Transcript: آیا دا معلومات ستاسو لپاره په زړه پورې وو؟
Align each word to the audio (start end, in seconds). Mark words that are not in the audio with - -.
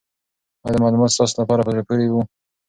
آیا 0.65 0.73
دا 0.75 0.79
معلومات 0.83 1.11
ستاسو 1.15 1.33
لپاره 1.41 1.61
په 1.63 1.71
زړه 1.73 1.83
پورې 1.89 2.05
وو؟ 2.09 2.21